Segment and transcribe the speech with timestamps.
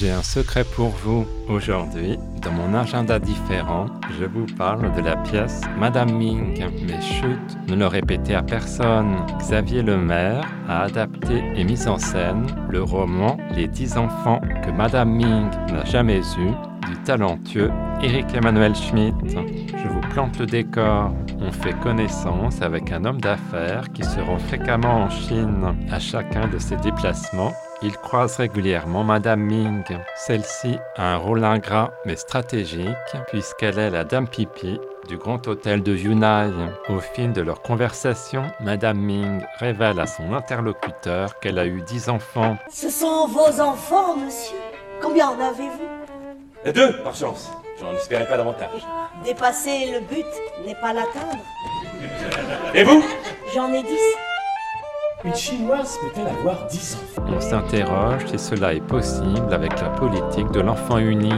[0.00, 1.26] J'ai un secret pour vous.
[1.46, 3.84] Aujourd'hui, dans mon agenda différent,
[4.18, 6.58] je vous parle de la pièce Madame Ming.
[6.86, 9.26] Mais chut, ne le répétez à personne.
[9.40, 15.10] Xavier Lemaire a adapté et mis en scène le roman Les dix enfants que Madame
[15.10, 17.70] Ming n'a jamais eu du talentueux
[18.02, 19.14] Eric Emmanuel Schmitt.
[19.26, 21.12] Je vous plante le décor.
[21.40, 25.76] On fait connaissance avec un homme d'affaires qui se rend fréquemment en Chine.
[25.92, 27.52] À chacun de ses déplacements,
[27.82, 29.84] il croise régulièrement Madame Ming.
[30.16, 32.88] Celle-ci a un rôle ingrat mais stratégique
[33.28, 36.50] puisqu'elle est la Dame Pipi du grand hôtel de Yunai.
[36.88, 42.08] Au fil de leur conversation, Madame Ming révèle à son interlocuteur qu'elle a eu dix
[42.08, 42.56] enfants.
[42.70, 44.56] Ce sont vos enfants, monsieur
[45.00, 46.72] Combien en avez-vous?
[46.72, 47.50] Deux, par chance.
[47.80, 48.86] J'en espérais pas davantage.
[49.24, 50.26] Dépasser le but
[50.66, 51.42] n'est pas l'atteindre.
[52.74, 53.02] Et vous?
[53.54, 54.29] J'en ai dix.
[55.22, 60.50] Une chinoise peut-elle avoir 10 enfants On s'interroge si cela est possible avec la politique
[60.50, 61.34] de l'enfant unique.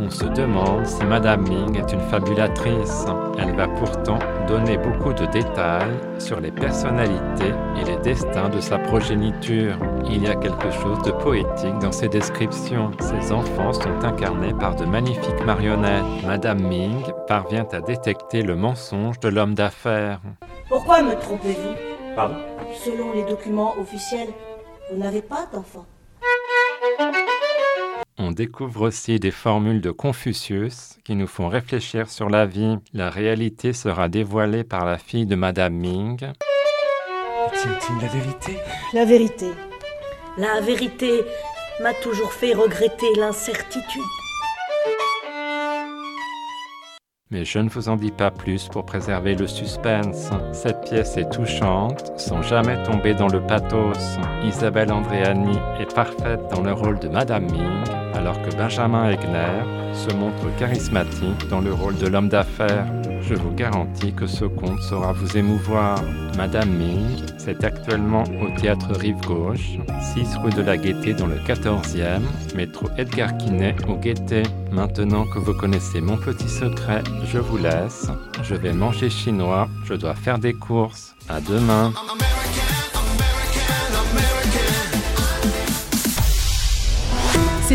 [0.00, 3.06] On se demande si Madame Ming est une fabulatrice.
[3.38, 8.78] Elle va pourtant donner beaucoup de détails sur les personnalités et les destins de sa
[8.78, 9.76] progéniture.
[10.06, 12.90] Il y a quelque chose de poétique dans ces descriptions.
[12.98, 16.26] Ces enfants sont incarnés par de magnifiques marionnettes.
[16.26, 20.20] Madame Ming parvient à détecter le mensonge de l'homme d'affaires.
[20.68, 21.89] Pourquoi me trompez-vous?
[22.14, 22.36] Pardon
[22.84, 24.28] Selon les documents officiels,
[24.90, 25.86] vous n'avez pas d'enfants.
[28.18, 32.76] On découvre aussi des formules de Confucius qui nous font réfléchir sur la vie.
[32.92, 36.20] La réalité sera dévoilée par la fille de Madame Ming.
[38.00, 38.52] La vérité?
[38.92, 39.46] La vérité.
[40.38, 41.24] La vérité
[41.82, 44.19] m'a toujours fait regretter l'incertitude.
[47.32, 50.30] Mais je ne vous en dis pas plus pour préserver le suspense.
[50.50, 54.18] Cette pièce est touchante, sans jamais tomber dans le pathos.
[54.42, 57.84] Isabelle Andréani est parfaite dans le rôle de Madame Ming,
[58.14, 62.86] alors que Benjamin Egner se montre charismatique dans le rôle de l'homme d'affaires.
[63.22, 66.02] Je vous garantis que ce conte saura vous émouvoir.
[66.36, 69.78] Madame Ming, c'est actuellement au théâtre Rive Gauche,
[70.14, 72.22] 6 rue de la Gaîté dans le 14e,
[72.56, 74.42] métro Edgar Quinet au Gaîté.
[74.72, 78.08] Maintenant que vous connaissez mon petit secret, je vous laisse.
[78.42, 81.14] Je vais manger chinois, je dois faire des courses.
[81.28, 81.92] À demain.